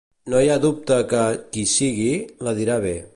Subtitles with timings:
[0.33, 1.21] No hi ha dubte que,
[1.57, 2.11] qui sigui,
[2.49, 2.99] la dirà bé.